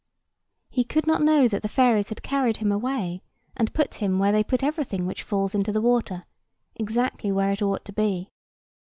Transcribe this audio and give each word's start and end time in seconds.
He 0.71 0.83
could 0.83 1.05
not 1.05 1.21
know 1.21 1.47
that 1.47 1.61
the 1.61 1.67
fairies 1.69 2.09
had 2.09 2.23
carried 2.23 2.57
him 2.57 2.71
away, 2.71 3.21
and 3.55 3.71
put 3.71 3.93
him, 4.01 4.17
where 4.17 4.31
they 4.31 4.43
put 4.43 4.63
everything 4.63 5.05
which 5.05 5.21
falls 5.21 5.53
into 5.53 5.71
the 5.71 5.79
water, 5.79 6.25
exactly 6.75 7.31
where 7.31 7.51
it 7.51 7.61
ought 7.61 7.85
to 7.85 7.93
be. 7.93 8.31